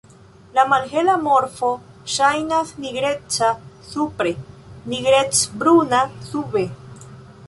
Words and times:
La 0.57 0.61
malhela 0.69 1.13
morfo 1.25 1.67
ŝajnas 2.13 2.71
nigreca 2.85 3.49
supre, 3.89 4.31
nigrecbruna 4.95 6.01
sube. 6.31 6.65